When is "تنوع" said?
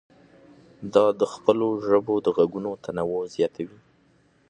2.85-3.23